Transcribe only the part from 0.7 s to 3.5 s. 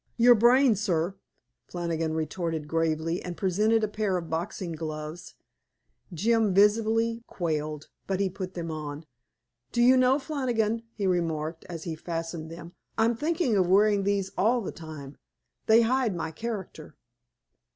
sir," Flannigan retorted gravely, and